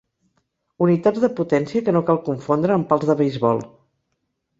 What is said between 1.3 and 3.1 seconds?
potència que no cal confondre amb pals